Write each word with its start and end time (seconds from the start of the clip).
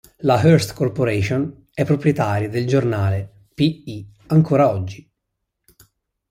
La 0.21 0.41
Hearst 0.41 0.73
Corporation 0.73 1.67
è 1.71 1.85
proprietaria 1.85 2.49
del 2.49 2.65
giornale 2.65 3.45
"P-I" 3.53 4.09
ancora 4.29 4.71
oggi. 4.71 5.07